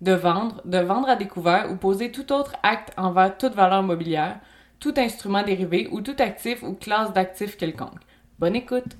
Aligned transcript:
de 0.00 0.12
vendre, 0.12 0.62
de 0.64 0.78
vendre 0.78 1.08
à 1.08 1.16
découvert 1.16 1.70
ou 1.70 1.76
poser 1.76 2.12
tout 2.12 2.32
autre 2.32 2.54
acte 2.62 2.92
envers 2.96 3.36
toute 3.36 3.54
valeur 3.54 3.82
mobilière, 3.82 4.40
tout 4.78 4.94
instrument 4.96 5.42
dérivé 5.42 5.88
ou 5.90 6.00
tout 6.00 6.16
actif 6.18 6.62
ou 6.62 6.74
classe 6.74 7.12
d'actifs 7.12 7.56
quelconque. 7.56 8.00
Bonne 8.38 8.56
écoute! 8.56 8.96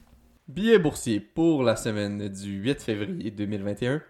Billet 0.48 0.78
boursier 0.78 1.20
pour 1.20 1.62
la 1.62 1.76
semaine 1.76 2.28
du 2.28 2.60
8 2.62 2.82
février 2.82 3.30
2021. 3.30 4.02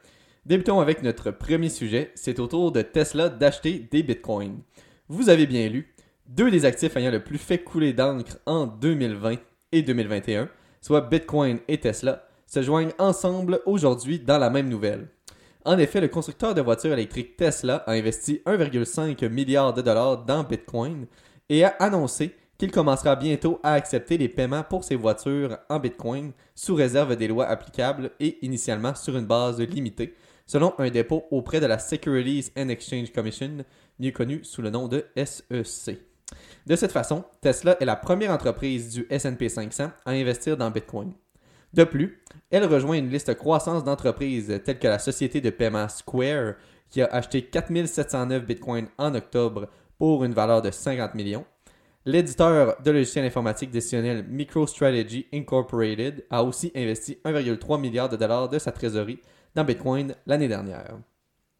Débutons 0.46 0.80
avec 0.80 1.02
notre 1.02 1.30
premier 1.30 1.68
sujet. 1.68 2.12
C'est 2.14 2.38
au 2.38 2.46
tour 2.46 2.72
de 2.72 2.80
Tesla 2.80 3.28
d'acheter 3.28 3.86
des 3.90 4.02
bitcoins. 4.02 4.60
Vous 5.08 5.28
avez 5.28 5.46
bien 5.46 5.68
lu, 5.68 5.94
deux 6.26 6.50
des 6.50 6.64
actifs 6.64 6.96
ayant 6.96 7.10
le 7.10 7.24
plus 7.24 7.38
fait 7.38 7.58
couler 7.58 7.92
d'encre 7.92 8.38
en 8.46 8.66
2020 8.66 9.36
et 9.72 9.82
2021, 9.82 10.48
soit 10.80 11.02
Bitcoin 11.02 11.58
et 11.68 11.80
Tesla, 11.80 12.26
se 12.46 12.62
joignent 12.62 12.92
ensemble 12.98 13.60
aujourd'hui 13.66 14.18
dans 14.18 14.38
la 14.38 14.48
même 14.48 14.68
nouvelle. 14.68 15.08
En 15.68 15.76
effet, 15.76 16.00
le 16.00 16.08
constructeur 16.08 16.54
de 16.54 16.62
voitures 16.62 16.94
électriques 16.94 17.36
Tesla 17.36 17.84
a 17.86 17.92
investi 17.92 18.40
1,5 18.46 19.28
milliard 19.28 19.74
de 19.74 19.82
dollars 19.82 20.24
dans 20.24 20.42
Bitcoin 20.42 21.06
et 21.50 21.62
a 21.62 21.76
annoncé 21.78 22.34
qu'il 22.56 22.70
commencera 22.70 23.16
bientôt 23.16 23.60
à 23.62 23.74
accepter 23.74 24.16
les 24.16 24.30
paiements 24.30 24.62
pour 24.62 24.82
ses 24.82 24.96
voitures 24.96 25.58
en 25.68 25.78
Bitcoin 25.78 26.32
sous 26.54 26.74
réserve 26.74 27.16
des 27.16 27.28
lois 27.28 27.48
applicables 27.48 28.12
et 28.18 28.38
initialement 28.40 28.94
sur 28.94 29.18
une 29.18 29.26
base 29.26 29.60
limitée, 29.60 30.14
selon 30.46 30.72
un 30.78 30.88
dépôt 30.88 31.26
auprès 31.30 31.60
de 31.60 31.66
la 31.66 31.78
Securities 31.78 32.50
and 32.56 32.70
Exchange 32.70 33.12
Commission, 33.12 33.58
mieux 33.98 34.12
connue 34.12 34.44
sous 34.44 34.62
le 34.62 34.70
nom 34.70 34.88
de 34.88 35.04
SEC. 35.22 35.98
De 36.66 36.76
cette 36.76 36.92
façon, 36.92 37.24
Tesla 37.42 37.76
est 37.78 37.84
la 37.84 37.96
première 37.96 38.30
entreprise 38.30 38.94
du 38.94 39.06
SP 39.12 39.48
500 39.48 39.90
à 40.06 40.12
investir 40.12 40.56
dans 40.56 40.70
Bitcoin. 40.70 41.12
De 41.72 41.84
plus, 41.84 42.22
elle 42.50 42.64
rejoint 42.64 42.96
une 42.96 43.10
liste 43.10 43.34
croissance 43.34 43.84
d'entreprises 43.84 44.60
telles 44.64 44.78
que 44.78 44.88
la 44.88 44.98
société 44.98 45.40
de 45.40 45.50
paiement 45.50 45.88
Square, 45.88 46.54
qui 46.88 47.02
a 47.02 47.06
acheté 47.06 47.42
4709 47.42 48.46
bitcoins 48.46 48.88
en 48.96 49.14
octobre 49.14 49.68
pour 49.98 50.24
une 50.24 50.32
valeur 50.32 50.62
de 50.62 50.70
50 50.70 51.14
millions. 51.14 51.44
L'éditeur 52.06 52.80
de 52.82 52.90
logiciels 52.90 53.26
informatiques 53.26 53.70
décisionnel 53.70 54.24
MicroStrategy 54.28 55.26
Incorporated 55.34 56.24
a 56.30 56.42
aussi 56.42 56.72
investi 56.74 57.18
1,3 57.24 57.78
milliard 57.78 58.08
de 58.08 58.16
dollars 58.16 58.48
de 58.48 58.58
sa 58.58 58.72
trésorerie 58.72 59.20
dans 59.54 59.64
Bitcoin 59.64 60.14
l'année 60.26 60.48
dernière. 60.48 60.96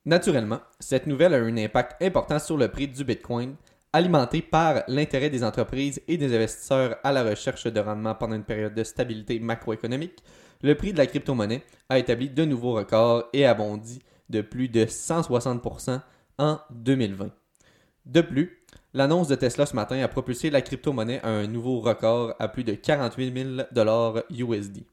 Naturellement, 0.07 0.61
cette 0.81 1.07
nouvelle 1.07 1.35
a 1.35 1.39
un 1.39 1.57
impact 1.59 2.03
important 2.03 2.39
sur 2.39 2.57
le 2.57 2.69
prix 2.69 2.89
du 2.89 3.05
Bitcoin 3.05 3.57
alimenté 3.93 4.43
par 4.43 4.83
l'intérêt 4.89 5.31
des 5.31 5.45
entreprises 5.45 6.01
et 6.09 6.17
des 6.17 6.35
investisseurs 6.35 6.97
à 7.03 7.13
la 7.13 7.23
recherche 7.23 7.67
de 7.67 7.81
rendement 7.81 8.15
pendant 8.15 8.37
une 8.37 8.45
période 8.45 8.75
de 8.75 8.85
stabilité 8.85 9.39
macroéconomique, 9.41 10.23
le 10.63 10.75
prix 10.75 10.93
de 10.93 10.99
la 10.99 11.07
crypto-monnaie 11.07 11.63
a 11.89 11.99
établi 11.99 12.29
de 12.29 12.45
nouveaux 12.45 12.75
records 12.75 13.25
et 13.33 13.47
a 13.47 13.55
bondi 13.55 14.01
de 14.29 14.41
plus 14.43 14.69
de 14.69 14.85
160% 14.85 16.01
en 16.39 16.59
2020. 16.71 17.31
De 18.07 18.21
plus, 18.21 18.65
l'annonce 18.95 19.29
de 19.29 19.35
Tesla 19.35 19.67
ce 19.67 19.77
matin 19.77 20.03
a 20.03 20.09
propulsé 20.09 20.51
la 20.51 20.63
crypto-monnaie 20.63 21.21
à 21.23 21.29
un 21.29 21.47
nouveau 21.47 21.81
record 21.81 22.35
à 22.39 22.49
plus 22.49 22.65
de 22.65 22.75
48 22.75 23.57
000 23.71 24.53
USD. 24.53 24.85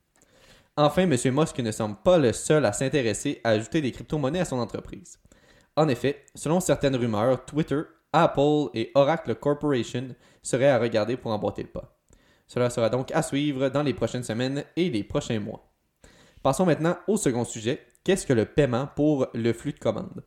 Enfin, 0.78 1.04
M. 1.04 1.16
Musk 1.34 1.60
ne 1.60 1.72
semble 1.72 1.96
pas 2.04 2.18
le 2.18 2.34
seul 2.34 2.66
à 2.66 2.74
s'intéresser 2.74 3.40
à 3.44 3.52
ajouter 3.52 3.82
des 3.82 3.92
crypto-monnaies 3.92 4.42
à 4.42 4.46
son 4.46 4.60
entreprise. 4.60 5.20
En 5.78 5.88
effet, 5.88 6.26
selon 6.36 6.60
certaines 6.60 6.96
rumeurs, 6.96 7.46
Twitter 7.46 7.82
Apple 8.16 8.70
et 8.74 8.92
Oracle 8.96 9.36
Corporation 9.36 10.16
seraient 10.42 10.70
à 10.70 10.80
regarder 10.80 11.18
pour 11.18 11.32
emboîter 11.32 11.64
le 11.64 11.70
pas. 11.70 12.00
Cela 12.48 12.70
sera 12.70 12.90
donc 12.90 13.12
à 13.12 13.22
suivre 13.22 13.68
dans 13.68 13.84
les 13.84 13.94
prochaines 13.94 14.24
semaines 14.24 14.64
et 14.78 14.90
les 14.90 15.04
prochains 15.04 15.40
mois. 15.42 15.70
Passons 16.42 16.66
maintenant 16.66 16.96
au 17.08 17.18
second 17.18 17.44
sujet. 17.44 17.82
Qu'est-ce 18.06 18.26
que 18.26 18.34
le 18.34 18.46
paiement 18.46 18.88
pour 18.96 19.28
le 19.34 19.52
flux 19.52 19.74
de 19.74 19.80
commande 19.80 20.24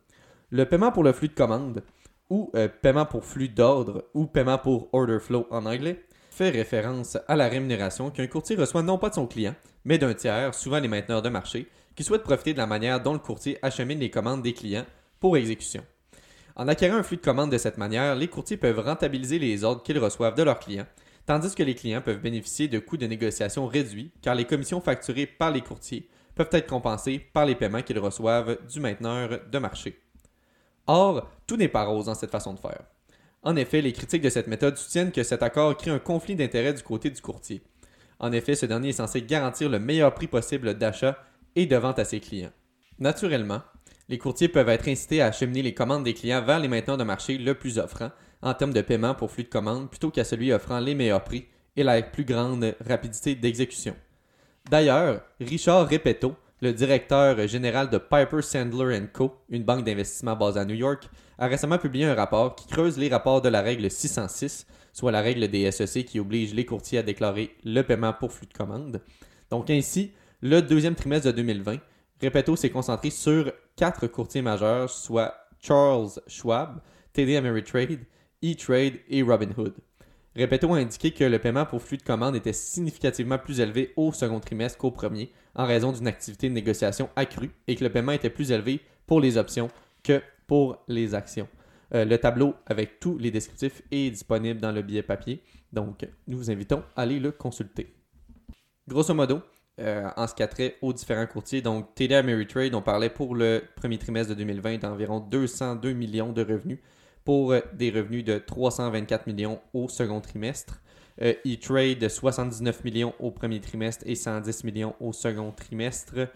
Le 0.51 0.65
paiement 0.65 0.91
pour 0.91 1.03
le 1.03 1.13
flux 1.13 1.29
de 1.29 1.33
commande, 1.33 1.83
ou 2.29 2.51
euh, 2.55 2.67
paiement 2.67 3.07
pour 3.07 3.25
flux 3.25 3.49
d'ordre, 3.49 4.05
ou 4.13 4.27
paiement 4.27 4.59
pour 4.59 4.89
order 4.93 5.19
flow 5.19 5.47
en 5.49 5.65
anglais, 5.65 6.03
fait 6.29 6.49
référence 6.49 7.17
à 7.27 7.35
la 7.35 7.47
rémunération 7.47 8.11
qu'un 8.11 8.27
courtier 8.27 8.55
reçoit 8.55 8.83
non 8.83 8.99
pas 8.99 9.09
de 9.09 9.15
son 9.15 9.25
client, 9.25 9.55
mais 9.83 9.97
d'un 9.97 10.13
tiers, 10.13 10.53
souvent 10.53 10.79
les 10.79 10.87
mainteneurs 10.87 11.23
de 11.23 11.29
marché, 11.29 11.67
qui 11.95 12.03
souhaitent 12.03 12.23
profiter 12.23 12.53
de 12.53 12.59
la 12.59 12.67
manière 12.67 13.01
dont 13.01 13.13
le 13.13 13.19
courtier 13.19 13.57
achemine 13.63 13.99
les 13.99 14.11
commandes 14.11 14.43
des 14.43 14.53
clients 14.53 14.85
pour 15.19 15.37
exécution. 15.37 15.83
En 16.59 16.67
acquérant 16.67 16.97
un 16.97 17.03
flux 17.03 17.15
de 17.15 17.21
commandes 17.21 17.53
de 17.53 17.57
cette 17.57 17.77
manière, 17.77 18.15
les 18.15 18.27
courtiers 18.27 18.57
peuvent 18.57 18.81
rentabiliser 18.81 19.39
les 19.39 19.63
ordres 19.63 19.81
qu'ils 19.81 19.97
reçoivent 19.97 20.35
de 20.35 20.43
leurs 20.43 20.59
clients, 20.59 20.87
tandis 21.25 21.55
que 21.55 21.63
les 21.63 21.73
clients 21.73 22.01
peuvent 22.01 22.19
bénéficier 22.19 22.67
de 22.67 22.79
coûts 22.79 22.97
de 22.97 23.07
négociation 23.07 23.65
réduits 23.65 24.11
car 24.21 24.35
les 24.35 24.43
commissions 24.43 24.81
facturées 24.81 25.25
par 25.25 25.51
les 25.51 25.61
courtiers 25.61 26.09
peuvent 26.35 26.49
être 26.51 26.67
compensées 26.67 27.17
par 27.17 27.45
les 27.45 27.55
paiements 27.55 27.81
qu'ils 27.81 27.97
reçoivent 27.97 28.57
du 28.69 28.81
mainteneur 28.81 29.39
de 29.49 29.57
marché. 29.57 30.01
Or, 30.85 31.31
tout 31.47 31.55
n'est 31.55 31.69
pas 31.69 31.85
rose 31.85 32.07
dans 32.07 32.13
cette 32.13 32.31
façon 32.31 32.53
de 32.53 32.59
faire. 32.59 32.83
En 33.41 33.55
effet, 33.55 33.81
les 33.81 33.93
critiques 33.93 34.21
de 34.21 34.29
cette 34.29 34.47
méthode 34.47 34.75
soutiennent 34.75 35.13
que 35.13 35.23
cet 35.23 35.43
accord 35.43 35.77
crée 35.77 35.91
un 35.91 35.99
conflit 35.99 36.35
d'intérêts 36.35 36.73
du 36.73 36.83
côté 36.83 37.09
du 37.09 37.21
courtier. 37.21 37.63
En 38.19 38.33
effet, 38.33 38.55
ce 38.55 38.65
dernier 38.65 38.89
est 38.89 38.93
censé 38.93 39.21
garantir 39.21 39.69
le 39.69 39.79
meilleur 39.79 40.13
prix 40.13 40.27
possible 40.27 40.73
d'achat 40.73 41.23
et 41.55 41.67
de 41.67 41.77
vente 41.77 41.99
à 41.99 42.03
ses 42.03 42.19
clients. 42.19 42.51
Naturellement, 42.99 43.61
les 44.09 44.17
courtiers 44.17 44.47
peuvent 44.47 44.69
être 44.69 44.87
incités 44.87 45.21
à 45.21 45.27
acheminer 45.27 45.61
les 45.61 45.75
commandes 45.75 46.03
des 46.03 46.15
clients 46.15 46.43
vers 46.43 46.59
les 46.59 46.67
mainteneurs 46.67 46.97
de 46.97 47.03
marché 47.03 47.37
le 47.37 47.53
plus 47.53 47.77
offrant 47.77 48.09
en 48.41 48.53
termes 48.55 48.73
de 48.73 48.81
paiement 48.81 49.13
pour 49.13 49.29
flux 49.29 49.43
de 49.43 49.49
commandes 49.49 49.89
plutôt 49.89 50.09
qu'à 50.09 50.23
celui 50.23 50.51
offrant 50.51 50.79
les 50.79 50.95
meilleurs 50.95 51.23
prix 51.23 51.45
et 51.75 51.83
la 51.83 52.01
plus 52.01 52.25
grande 52.25 52.75
rapidité 52.85 53.35
d'exécution. 53.35 53.95
D'ailleurs, 54.69 55.21
Richard 55.39 55.87
Repetto, 55.87 56.35
le 56.61 56.73
directeur 56.73 57.47
général 57.47 57.89
de 57.89 57.99
Piper 57.99 58.41
Sandler 58.41 58.99
Co., 59.13 59.35
une 59.49 59.63
banque 59.63 59.85
d'investissement 59.85 60.35
basée 60.35 60.59
à 60.59 60.65
New 60.65 60.75
York, 60.75 61.07
a 61.37 61.47
récemment 61.47 61.77
publié 61.77 62.05
un 62.05 62.15
rapport 62.15 62.55
qui 62.55 62.67
creuse 62.67 62.97
les 62.97 63.09
rapports 63.09 63.41
de 63.41 63.49
la 63.49 63.61
règle 63.61 63.89
606, 63.89 64.65
soit 64.91 65.11
la 65.11 65.21
règle 65.21 65.47
des 65.47 65.71
SEC 65.71 66.05
qui 66.05 66.19
oblige 66.19 66.53
les 66.53 66.65
courtiers 66.65 66.99
à 66.99 67.03
déclarer 67.03 67.55
le 67.63 67.81
paiement 67.83 68.13
pour 68.13 68.33
flux 68.33 68.47
de 68.47 68.53
commandes. 68.53 69.01
Donc 69.51 69.69
ainsi, 69.69 70.11
le 70.41 70.61
deuxième 70.61 70.95
trimestre 70.95 71.27
de 71.27 71.31
2020, 71.31 71.77
Repetto 72.21 72.55
s'est 72.55 72.69
concentré 72.69 73.09
sur 73.09 73.51
quatre 73.75 74.07
courtiers 74.07 74.41
majeurs, 74.41 74.89
soit 74.89 75.33
Charles 75.59 76.09
Schwab, 76.27 76.81
TD 77.13 77.37
Ameritrade, 77.37 77.99
E-Trade 78.43 78.99
et 79.09 79.21
Robinhood. 79.21 79.73
Repetto 80.35 80.73
a 80.73 80.77
indiqué 80.77 81.11
que 81.11 81.23
le 81.23 81.39
paiement 81.39 81.65
pour 81.65 81.81
flux 81.81 81.97
de 81.97 82.03
commandes 82.03 82.35
était 82.35 82.53
significativement 82.53 83.37
plus 83.37 83.59
élevé 83.59 83.93
au 83.95 84.13
second 84.13 84.39
trimestre 84.39 84.77
qu'au 84.77 84.91
premier 84.91 85.31
en 85.55 85.65
raison 85.65 85.91
d'une 85.91 86.07
activité 86.07 86.49
de 86.49 86.53
négociation 86.53 87.09
accrue 87.15 87.51
et 87.67 87.75
que 87.75 87.83
le 87.83 87.91
paiement 87.91 88.11
était 88.11 88.29
plus 88.29 88.51
élevé 88.51 88.81
pour 89.07 89.21
les 89.21 89.37
options 89.37 89.69
que 90.03 90.21
pour 90.45 90.83
les 90.87 91.15
actions. 91.15 91.47
Euh, 91.93 92.05
le 92.05 92.17
tableau 92.17 92.53
avec 92.65 92.99
tous 92.99 93.17
les 93.17 93.31
descriptifs 93.31 93.81
est 93.91 94.11
disponible 94.11 94.61
dans 94.61 94.71
le 94.71 94.81
billet 94.81 95.01
papier, 95.01 95.41
donc 95.73 96.07
nous 96.27 96.37
vous 96.37 96.51
invitons 96.51 96.83
à 96.95 97.01
aller 97.01 97.19
le 97.19 97.31
consulter. 97.31 97.95
Grosso 98.87 99.13
modo, 99.13 99.41
euh, 99.79 100.09
en 100.17 100.27
ce 100.27 100.35
qui 100.35 100.43
a 100.43 100.47
trait 100.47 100.75
aux 100.81 100.91
différents 100.91 101.25
courtiers. 101.25 101.61
Donc, 101.61 101.95
TD 101.95 102.13
Ameritrade, 102.15 102.73
on 102.75 102.81
parlait 102.81 103.09
pour 103.09 103.33
le 103.33 103.63
premier 103.75 103.97
trimestre 103.97 104.29
de 104.31 104.37
2020 104.37 104.79
d'environ 104.79 105.19
202 105.19 105.93
millions 105.93 106.33
de 106.33 106.43
revenus 106.43 106.79
pour 107.23 107.53
euh, 107.53 107.61
des 107.73 107.89
revenus 107.89 108.25
de 108.25 108.39
324 108.39 109.27
millions 109.27 109.59
au 109.73 109.87
second 109.87 110.19
trimestre. 110.19 110.81
Euh, 111.21 111.33
E-Trade, 111.45 112.09
79 112.09 112.83
millions 112.83 113.13
au 113.19 113.31
premier 113.31 113.61
trimestre 113.61 114.03
et 114.05 114.15
110 114.15 114.65
millions 114.65 114.95
au 114.99 115.13
second 115.13 115.51
trimestre. 115.51 116.27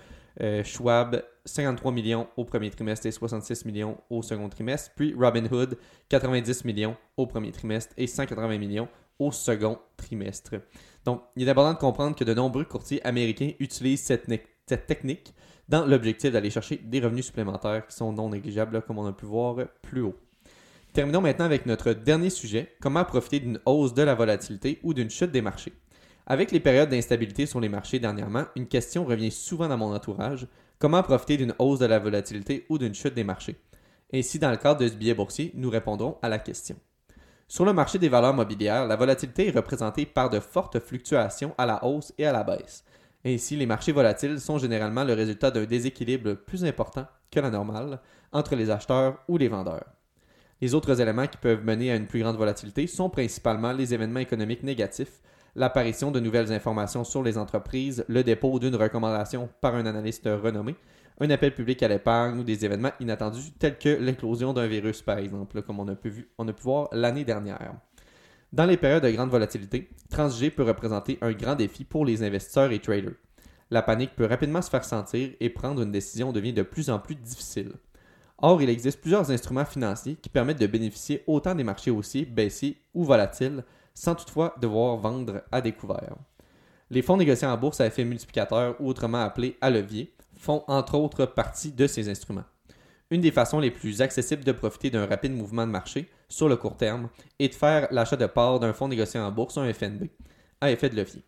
Schwab, 0.64 1.24
53 1.46 1.92
millions 1.92 2.28
au 2.38 2.44
premier 2.44 2.72
trimestre 2.72 3.06
et 3.06 3.12
66 3.12 3.66
millions 3.66 4.00
au 4.10 4.24
second 4.24 4.50
trimestre. 4.50 4.90
Puis 4.96 5.14
Robinhood, 5.14 5.78
90 6.10 6.66
millions 6.66 6.98
au 7.18 7.28
premier 7.28 7.52
trimestre 7.52 7.94
et 7.98 8.08
180 8.08 8.58
millions 8.58 8.88
au 9.20 9.32
second 9.32 9.78
trimestre. 9.96 10.56
Donc, 11.06 11.22
il 11.36 11.48
est 11.48 11.52
important 11.52 11.74
de 11.74 11.80
comprendre 11.80 12.16
que 12.16 12.24
de 12.24 12.34
nombreux 12.34 12.64
courtiers 12.64 13.06
américains 13.06 13.52
utilisent 13.60 14.04
cette, 14.04 14.28
technique 14.88 15.34
dans 15.68 15.86
l'objectif 15.86 16.32
d'aller 16.32 16.50
chercher 16.50 16.78
des 16.78 17.00
revenus 17.00 17.26
supplémentaires 17.26 17.86
qui 17.86 17.96
sont 17.96 18.14
non 18.14 18.30
négligeables, 18.30 18.82
comme 18.82 19.00
on 19.00 19.06
a 19.06 19.14
pu 19.14 19.26
voir 19.26 19.58
plus 19.82 20.02
haut. 20.02 20.16
Terminons 20.94 21.22
maintenant 21.22 21.46
avec 21.46 21.66
notre 21.66 21.94
dernier 21.94 22.30
sujet, 22.30 22.74
comment 22.80 23.04
profiter 23.04 23.40
d'une 23.40 23.60
hausse 23.66 23.94
de 23.94 24.04
la 24.04 24.16
volatilité 24.16 24.80
ou 24.84 24.94
d'une 24.94 25.10
chute 25.10 25.32
des 25.32 25.42
marchés? 25.42 25.74
Avec 26.26 26.52
les 26.52 26.60
périodes 26.60 26.90
d'instabilité 26.90 27.46
sur 27.46 27.60
les 27.60 27.68
marchés 27.68 28.00
dernièrement, 28.00 28.46
une 28.56 28.68
question 28.68 29.04
revient 29.04 29.32
souvent 29.32 29.68
dans 29.68 29.78
mon 29.78 29.94
entourage, 29.94 30.48
comment 30.80 31.04
profiter 31.04 31.38
d'une 31.38 31.56
hausse 31.60 31.80
de 31.80 31.86
la 31.86 32.00
volatilité 32.00 32.66
ou 32.70 32.78
d'une 32.78 32.94
chute 32.94 33.16
des 33.16 33.24
marchés? 33.24 33.58
Ainsi, 34.14 34.40
dans 34.40 34.52
le 34.52 34.58
cadre 34.58 34.80
de 34.82 34.88
ce 34.88 34.94
billet 34.94 35.16
boursier, 35.16 35.52
nous 35.56 35.70
répondrons 35.70 36.18
à 36.22 36.30
la 36.30 36.40
question. 36.40 36.76
Sur 37.48 37.66
le 37.66 37.74
marché 37.74 38.00
des 38.00 38.10
valeurs 38.10 38.34
mobilières, 38.34 38.88
la 38.88 38.96
volatilité 38.96 39.48
est 39.48 39.56
représentée 39.56 40.06
par 40.06 40.30
de 40.30 40.40
fortes 40.40 40.80
fluctuations 40.80 41.54
à 41.58 41.66
la 41.66 41.84
hausse 41.86 42.14
et 42.18 42.26
à 42.26 42.32
la 42.32 42.44
baisse. 42.44 42.84
Ainsi, 43.26 43.56
les 43.56 43.66
marchés 43.66 43.92
volatiles 43.92 44.40
sont 44.40 44.58
généralement 44.58 45.04
le 45.04 45.14
résultat 45.14 45.52
d'un 45.52 45.66
déséquilibre 45.66 46.34
plus 46.34 46.66
important 46.66 47.08
que 47.32 47.40
la 47.40 47.50
normale 47.50 48.00
entre 48.32 48.56
les 48.56 48.70
acheteurs 48.70 49.20
ou 49.28 49.38
les 49.38 49.48
vendeurs. 49.48 49.86
Les 50.62 50.74
autres 50.74 51.00
éléments 51.00 51.28
qui 51.28 51.38
peuvent 51.38 51.64
mener 51.64 51.92
à 51.92 51.96
une 51.96 52.08
plus 52.08 52.22
grande 52.22 52.38
volatilité 52.38 52.88
sont 52.88 53.10
principalement 53.10 53.74
les 53.74 53.94
événements 53.94 54.20
économiques 54.20 54.64
négatifs, 54.64 55.22
l'apparition 55.56 56.12
de 56.12 56.20
nouvelles 56.20 56.52
informations 56.52 57.04
sur 57.04 57.24
les 57.24 57.38
entreprises, 57.38 58.06
le 58.08 58.24
dépôt 58.24 58.60
d'une 58.60 58.76
recommandation 58.76 59.50
par 59.62 59.76
un 59.76 59.86
analyste 59.86 60.26
renommé, 60.26 60.76
un 61.20 61.30
appel 61.30 61.54
public 61.54 61.84
à 61.84 61.88
l'épargne 61.88 62.40
ou 62.40 62.44
des 62.44 62.66
événements 62.66 62.92
inattendus 63.00 63.52
tels 63.60 63.78
que 63.78 63.90
l'éclosion 63.90 64.54
d'un 64.54 64.68
virus 64.68 65.02
par 65.02 65.20
exemple, 65.20 65.62
comme 65.62 65.80
on 65.80 65.88
a 65.88 65.96
pu, 65.96 66.28
voir 66.62 66.90
l'année 66.92 67.24
dernière. 67.24 67.74
Dans 68.52 68.66
les 68.66 68.78
périodes 68.78 69.04
de 69.04 69.12
grande 69.12 69.30
volatilité, 69.30 69.90
transiger 70.10 70.52
peut 70.52 70.64
représenter 70.64 71.18
un 71.22 71.32
grand 71.32 71.56
défi 71.56 71.84
pour 71.84 72.06
les 72.06 72.24
investisseurs 72.24 72.72
et 72.72 72.80
traders. 72.80 73.14
La 73.72 73.82
panique 73.82 74.16
peut 74.16 74.28
rapidement 74.28 74.62
se 74.62 74.70
faire 74.70 74.86
sentir 74.86 75.32
et 75.40 75.50
prendre 75.50 75.82
une 75.82 75.92
décision 75.92 76.32
devient 76.32 76.54
de 76.54 76.62
plus 76.62 76.92
en 76.92 77.00
plus 77.00 77.16
difficile. 77.16 77.72
Or, 78.38 78.62
il 78.62 78.70
existe 78.70 79.02
plusieurs 79.02 79.32
instruments 79.32 79.66
financiers 79.66 80.16
qui 80.16 80.30
permettent 80.30 80.60
de 80.60 80.68
bénéficier 80.68 81.24
autant 81.26 81.56
des 81.56 81.64
marchés 81.64 81.90
haussiers, 81.90 82.26
baissiers 82.26 82.78
ou 82.94 83.04
volatiles, 83.04 83.64
sans 83.94 84.16
toutefois 84.16 84.56
devoir 84.60 84.98
vendre 84.98 85.44
à 85.52 85.62
découvert. 85.62 86.16
Les 86.90 87.02
fonds 87.02 87.18
négociés 87.18 87.48
en 87.48 87.58
bourse 87.58 87.82
à 87.82 87.88
effet 87.88 88.04
multiplicateur, 88.04 88.76
ou 88.80 88.88
autrement 88.88 89.22
appelés 89.22 89.58
à 89.62 89.70
levier, 89.70 90.14
font 90.38 90.64
entre 90.68 90.96
autres 90.96 91.26
partie 91.26 91.72
de 91.72 91.88
ces 91.88 92.10
instruments. 92.10 92.44
Une 93.10 93.22
des 93.22 93.32
façons 93.32 93.60
les 93.60 93.72
plus 93.72 94.02
accessibles 94.02 94.44
de 94.44 94.52
profiter 94.52 94.90
d'un 94.90 95.06
rapide 95.06 95.34
mouvement 95.34 95.66
de 95.66 95.72
marché 95.72 96.10
sur 96.30 96.50
le 96.50 96.56
court 96.56 96.78
terme 96.78 97.10
est 97.40 97.50
de 97.50 97.54
faire 97.54 97.88
l'achat 97.92 98.16
de 98.16 98.26
parts 98.26 98.60
d'un 98.60 98.74
fonds 98.74 98.88
négocié 98.88 99.20
en 99.20 99.32
bourse, 99.32 99.58
un 99.58 99.72
FNB, 99.72 100.06
à 100.62 100.72
effet 100.72 100.90
de 100.90 100.96
levier. 100.96 101.24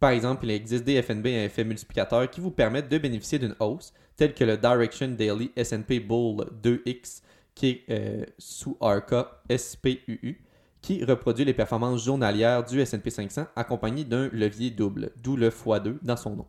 Par 0.00 0.10
exemple, 0.10 0.46
il 0.46 0.52
existe 0.52 0.84
des 0.84 1.02
FNB 1.02 1.26
à 1.26 1.44
effet 1.44 1.64
multiplicateur 1.64 2.30
qui 2.30 2.40
vous 2.40 2.50
permettent 2.50 2.88
de 2.88 2.98
bénéficier 2.98 3.38
d'une 3.38 3.56
hausse, 3.60 3.92
telle 4.16 4.34
que 4.34 4.44
le 4.44 4.56
Direction 4.56 5.08
Daily 5.08 5.50
S&P 5.56 6.00
Bull 6.00 6.46
2X, 6.62 7.22
qui 7.54 7.68
est 7.68 7.84
euh, 7.90 8.24
sous 8.38 8.76
ARCA 8.80 9.42
SPUU, 9.54 10.40
qui 10.80 11.04
reproduit 11.04 11.44
les 11.44 11.54
performances 11.54 12.04
journalières 12.04 12.64
du 12.64 12.80
S&P 12.80 13.10
500 13.10 13.46
accompagné 13.56 14.04
d'un 14.04 14.28
levier 14.32 14.70
double, 14.70 15.10
d'où 15.22 15.36
le 15.36 15.50
x2 15.50 15.98
dans 16.02 16.16
son 16.16 16.36
nom. 16.36 16.46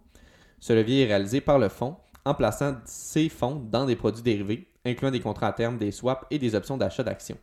Ce 0.59 0.73
levier 0.73 1.03
est 1.03 1.07
réalisé 1.07 1.41
par 1.41 1.59
le 1.59 1.69
fonds 1.69 1.95
en 2.25 2.33
plaçant 2.33 2.75
ces 2.85 3.29
fonds 3.29 3.55
dans 3.71 3.85
des 3.85 3.95
produits 3.95 4.23
dérivés, 4.23 4.67
incluant 4.85 5.11
des 5.11 5.19
contrats 5.19 5.47
à 5.47 5.53
terme, 5.53 5.77
des 5.77 5.91
swaps 5.91 6.25
et 6.29 6.37
des 6.37 6.53
options 6.55 6.77
d'achat 6.77 7.03
d'actions. 7.03 7.37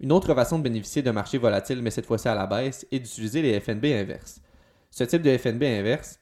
Une 0.00 0.12
autre 0.12 0.34
façon 0.34 0.58
de 0.58 0.64
bénéficier 0.64 1.02
d'un 1.02 1.12
marché 1.12 1.38
volatile, 1.38 1.82
mais 1.82 1.90
cette 1.90 2.06
fois-ci 2.06 2.28
à 2.28 2.34
la 2.34 2.46
baisse, 2.46 2.86
est 2.90 3.00
d'utiliser 3.00 3.42
les 3.42 3.58
FNB 3.60 3.84
inverses. 3.86 4.40
Ce 4.90 5.04
type 5.04 5.22
de 5.22 5.36
FNB 5.36 5.62
inverse, 5.64 6.20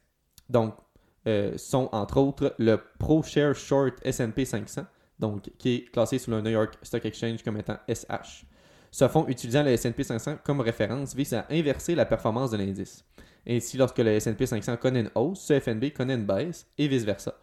donc, 0.49 0.75
euh, 1.27 1.57
sont 1.59 1.89
entre 1.93 2.19
autres 2.19 2.55
le 2.59 2.81
Pro 2.99 3.23
Share 3.23 3.55
Short 3.55 3.95
S&P 4.03 4.45
500, 4.45 4.83
donc 5.19 5.51
qui 5.59 5.75
est 5.75 5.91
classé 5.91 6.19
sous 6.19 6.31
le 6.31 6.41
New 6.41 6.51
York 6.51 6.79
Stock 6.83 7.05
Exchange 7.05 7.43
comme 7.43 7.59
étant 7.59 7.79
SH. 7.89 8.47
Ce 8.91 9.09
fonds 9.09 9.27
utilisant 9.29 9.63
le 9.63 9.71
S&P 9.71 10.03
500 10.03 10.39
comme 10.45 10.61
référence 10.61 11.15
vise 11.15 11.35
à 11.35 11.47
inverser 11.51 11.95
la 11.95 12.07
performance 12.07 12.51
de 12.51 12.57
l'indice. 12.57 13.05
Ainsi, 13.49 13.77
lorsque 13.77 13.99
le 13.99 14.11
S&P 14.13 14.47
500 14.47 14.77
connaît 14.77 15.01
une 15.01 15.11
hausse, 15.15 15.41
ce 15.41 15.61
FNB 15.61 15.93
connaît 15.93 16.15
une 16.15 16.27
baisse 16.27 16.67
et 16.79 16.89
vice-versa. 16.89 17.35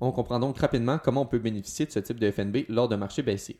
On 0.00 0.12
comprend 0.12 0.38
donc 0.38 0.58
rapidement 0.58 0.98
comment 0.98 1.22
on 1.22 1.26
peut 1.26 1.38
bénéficier 1.38 1.86
de 1.86 1.90
ce 1.90 2.00
type 2.00 2.20
de 2.20 2.30
FNB 2.30 2.66
lors 2.68 2.88
d'un 2.88 2.98
marché 2.98 3.22
baissier. 3.22 3.58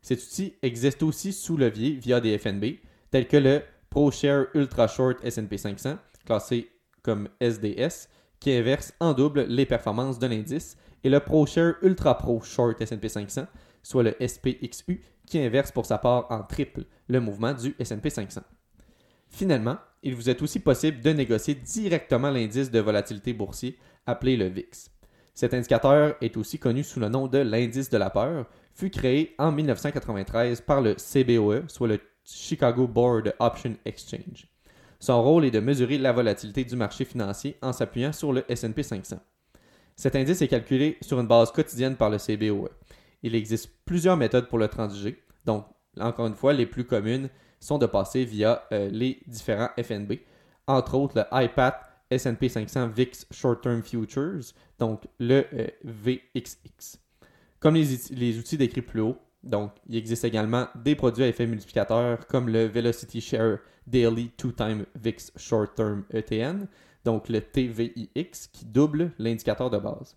Cet 0.00 0.22
outil 0.22 0.54
existe 0.62 1.02
aussi 1.02 1.32
sous 1.32 1.56
levier 1.56 1.92
via 1.92 2.20
des 2.20 2.38
FNB, 2.38 2.78
tels 3.10 3.28
que 3.28 3.36
le 3.36 3.62
ProShare 3.90 4.46
Ultra 4.54 4.86
Short 4.86 5.18
S&P 5.22 5.58
500, 5.58 5.96
classé 6.24 6.70
comme 7.02 7.28
SDS, 7.40 8.08
qui 8.40 8.52
inverse 8.52 8.94
en 9.00 9.12
double 9.12 9.42
les 9.48 9.66
performances 9.66 10.18
de 10.18 10.26
l'indice, 10.26 10.76
et 11.04 11.10
le 11.10 11.20
ProShare 11.20 11.74
Ultra 11.82 12.16
Pro 12.16 12.40
Short 12.40 12.80
S&P 12.80 13.08
500, 13.08 13.46
soit 13.86 14.02
le 14.02 14.16
SPXU, 14.20 15.00
qui 15.26 15.38
inverse 15.38 15.70
pour 15.70 15.86
sa 15.86 15.98
part 15.98 16.26
en 16.30 16.42
triple 16.42 16.84
le 17.06 17.20
mouvement 17.20 17.52
du 17.52 17.76
S&P 17.78 18.10
500. 18.10 18.40
Finalement, 19.28 19.76
il 20.02 20.16
vous 20.16 20.28
est 20.28 20.42
aussi 20.42 20.58
possible 20.58 21.00
de 21.00 21.10
négocier 21.10 21.54
directement 21.54 22.30
l'indice 22.30 22.72
de 22.72 22.80
volatilité 22.80 23.32
boursier 23.32 23.78
appelé 24.04 24.36
le 24.36 24.46
VIX. 24.46 24.90
Cet 25.34 25.54
indicateur 25.54 26.16
est 26.20 26.36
aussi 26.36 26.58
connu 26.58 26.82
sous 26.82 26.98
le 26.98 27.08
nom 27.08 27.28
de 27.28 27.38
l'indice 27.38 27.88
de 27.88 27.96
la 27.96 28.10
peur, 28.10 28.46
fut 28.74 28.90
créé 28.90 29.36
en 29.38 29.52
1993 29.52 30.62
par 30.62 30.80
le 30.80 30.94
CBOE, 30.94 31.68
soit 31.68 31.88
le 31.88 32.00
Chicago 32.24 32.88
Board 32.88 33.34
Option 33.38 33.76
Exchange. 33.84 34.48
Son 34.98 35.22
rôle 35.22 35.44
est 35.44 35.52
de 35.52 35.60
mesurer 35.60 35.98
la 35.98 36.10
volatilité 36.10 36.64
du 36.64 36.74
marché 36.74 37.04
financier 37.04 37.56
en 37.62 37.72
s'appuyant 37.72 38.12
sur 38.12 38.32
le 38.32 38.44
S&P 38.50 38.82
500. 38.82 39.20
Cet 39.94 40.16
indice 40.16 40.42
est 40.42 40.48
calculé 40.48 40.98
sur 41.02 41.20
une 41.20 41.28
base 41.28 41.52
quotidienne 41.52 41.94
par 41.94 42.10
le 42.10 42.18
CBOE. 42.18 42.70
Il 43.26 43.34
existe 43.34 43.72
plusieurs 43.84 44.16
méthodes 44.16 44.48
pour 44.48 44.56
le 44.56 44.68
transiger, 44.68 45.20
donc 45.46 45.66
encore 45.98 46.28
une 46.28 46.36
fois, 46.36 46.52
les 46.52 46.64
plus 46.64 46.84
communes 46.84 47.28
sont 47.58 47.76
de 47.76 47.86
passer 47.86 48.24
via 48.24 48.62
euh, 48.70 48.88
les 48.88 49.18
différents 49.26 49.70
FNB, 49.82 50.20
entre 50.68 50.94
autres 50.94 51.18
le 51.18 51.24
iPad 51.44 51.74
S&P 52.08 52.48
500 52.48 52.86
VIX 52.86 53.26
Short 53.32 53.60
Term 53.62 53.82
Futures, 53.82 54.52
donc 54.78 55.02
le 55.18 55.44
euh, 55.54 55.66
VXX. 55.82 57.00
Comme 57.58 57.74
les, 57.74 58.38
outils 58.38 58.58
décrits 58.58 58.82
plus 58.82 59.00
haut, 59.00 59.16
donc 59.42 59.72
il 59.88 59.96
existe 59.96 60.22
également 60.22 60.68
des 60.76 60.94
produits 60.94 61.24
à 61.24 61.26
effet 61.26 61.48
multiplicateur 61.48 62.28
comme 62.28 62.48
le 62.48 62.66
Velocity 62.66 63.20
Share 63.20 63.58
Daily 63.88 64.30
Two-Time 64.36 64.86
VIX 64.94 65.32
Short 65.34 65.74
Term 65.74 66.04
ETN, 66.12 66.68
donc 67.04 67.28
le 67.28 67.40
TVIX, 67.40 68.46
qui 68.52 68.66
double 68.66 69.10
l'indicateur 69.18 69.68
de 69.68 69.78
base. 69.78 70.16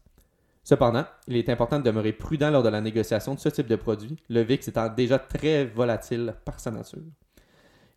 Cependant, 0.63 1.05
il 1.27 1.37
est 1.37 1.49
important 1.49 1.79
de 1.79 1.83
demeurer 1.83 2.13
prudent 2.13 2.51
lors 2.51 2.63
de 2.63 2.69
la 2.69 2.81
négociation 2.81 3.33
de 3.33 3.39
ce 3.39 3.49
type 3.49 3.67
de 3.67 3.75
produit, 3.75 4.17
le 4.29 4.41
VIX 4.41 4.67
étant 4.67 4.89
déjà 4.89 5.17
très 5.17 5.65
volatile 5.65 6.35
par 6.45 6.59
sa 6.59 6.71
nature. 6.71 7.01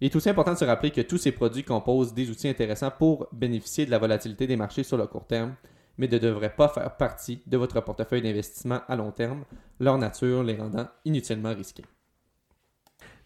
Il 0.00 0.06
est 0.06 0.16
aussi 0.16 0.30
important 0.30 0.54
de 0.54 0.58
se 0.58 0.64
rappeler 0.64 0.90
que 0.90 1.00
tous 1.00 1.18
ces 1.18 1.32
produits 1.32 1.62
composent 1.62 2.12
des 2.12 2.28
outils 2.28 2.48
intéressants 2.48 2.90
pour 2.90 3.28
bénéficier 3.32 3.86
de 3.86 3.90
la 3.90 3.98
volatilité 3.98 4.46
des 4.46 4.56
marchés 4.56 4.82
sur 4.82 4.96
le 4.96 5.06
court 5.06 5.26
terme, 5.26 5.54
mais 5.96 6.08
ne 6.08 6.18
devraient 6.18 6.54
pas 6.56 6.68
faire 6.68 6.96
partie 6.96 7.40
de 7.46 7.56
votre 7.56 7.80
portefeuille 7.80 8.22
d'investissement 8.22 8.80
à 8.88 8.96
long 8.96 9.12
terme, 9.12 9.44
leur 9.78 9.98
nature 9.98 10.42
les 10.42 10.56
rendant 10.56 10.88
inutilement 11.04 11.54
risqués. 11.54 11.84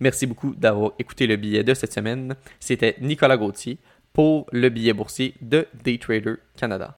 Merci 0.00 0.26
beaucoup 0.26 0.54
d'avoir 0.54 0.92
écouté 0.98 1.26
le 1.26 1.36
billet 1.36 1.64
de 1.64 1.72
cette 1.72 1.94
semaine. 1.94 2.36
C'était 2.60 2.96
Nicolas 3.00 3.38
Gauthier 3.38 3.78
pour 4.12 4.46
le 4.52 4.68
billet 4.68 4.92
boursier 4.92 5.34
de 5.40 5.66
Daytrader 5.82 6.34
Canada. 6.56 6.94